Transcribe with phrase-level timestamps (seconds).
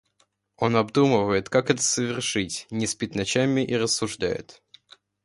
[0.57, 4.63] Он обдумывает, как это совершить, не спит ночами и рассуждает.